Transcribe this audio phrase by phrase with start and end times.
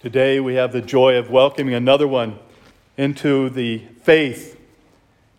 [0.00, 2.38] Today we have the joy of welcoming another one
[2.96, 4.58] into the faith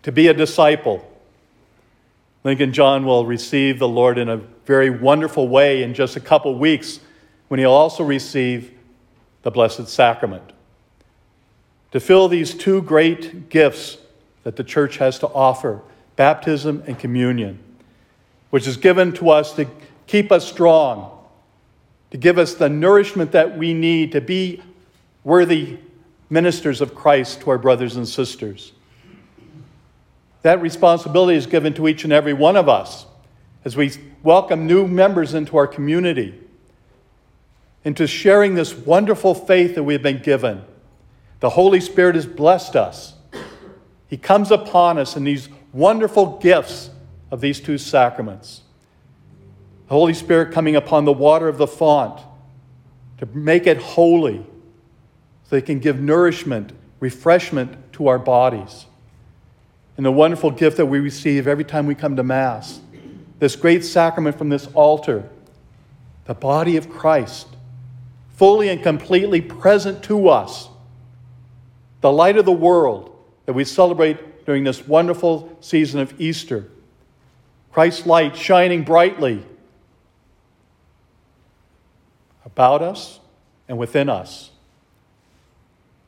[0.04, 1.04] to be a disciple.
[2.46, 6.54] Linkon Jon will receive the Lord in a very wonderful way in just a couple
[6.60, 7.00] weeks
[7.47, 8.71] when he'll also receive
[9.42, 10.54] the Blessed Sacrament.
[11.93, 13.98] To fill these two great gifts
[14.43, 15.82] that the church has to offer
[16.16, 17.57] baptism and communion,
[18.52, 19.66] which is given to us to
[20.05, 21.18] keep us strong
[22.12, 24.61] to give us the nourishment that we need to be
[25.23, 25.79] worthy
[26.29, 28.71] ministers of Christ to our brothers and sisters.
[30.43, 33.06] That responsibility is given to each and every one of us
[33.64, 33.92] as we
[34.23, 36.39] welcome new members into our community,
[37.84, 40.64] into sharing this wonderful faith that we've been given.
[41.42, 43.14] The Holy Spirit has blessed us.
[44.08, 46.89] He comes upon us in these wonderful gifts
[47.30, 48.62] of these two sacraments.
[49.91, 52.22] The Holy Spirit coming upon the water of the font
[53.17, 58.86] to make it holy so they can give nourishment, refreshment to our bodies.
[59.98, 62.80] And the wonderful gift that we receive every time we come to Mass,
[63.39, 65.28] this great sacrament from this altar,
[66.23, 67.50] the body of Christ,
[68.38, 70.70] fully and completely present to us,
[72.00, 73.14] the light of the world
[73.45, 76.72] that we celebrate during this wonderful season of Easter.
[77.73, 79.44] Christ's light shining brightly
[82.54, 83.20] about us
[83.68, 84.52] and within us.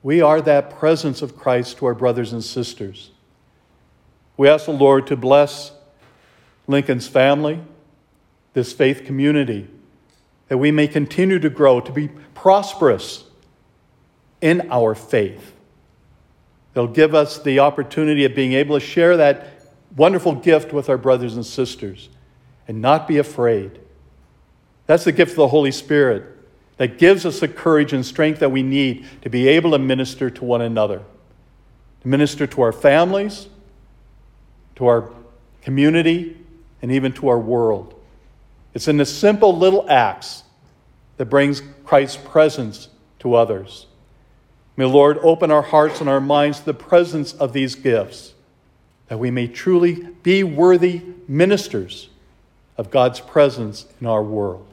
[0.02, 3.12] We are that presence of Christ to our brothers and sisters.
[4.36, 5.72] We ask the Lord to bless
[6.68, 7.62] Linkon's family,
[8.54, 9.70] this faith community,
[10.50, 13.24] that we may continue to grow, to be prosperous
[14.42, 15.54] in our faith.
[16.74, 19.48] They'll give us the opportunity of being able to share that
[19.96, 22.10] wonderful gift with our brothers and sisters
[22.68, 23.80] and not be afraid.
[24.86, 26.33] That's the gift of the Holy Spirit
[26.78, 30.30] that gives us the courage and strength that we need to be able to minister
[30.30, 31.02] to one another,
[32.02, 33.48] to minister to our families,
[34.76, 35.10] to our
[35.62, 36.38] community,
[36.82, 38.00] and even to our world.
[38.74, 40.44] It's in the simple little acts
[41.18, 42.90] that brings Christ's presence
[43.20, 43.86] to others.
[44.76, 48.34] May Lord open our hearts and our minds to the presence of these gifts,
[49.08, 52.10] that we may truly be worthy ministers
[52.78, 54.66] of God's presence in our world.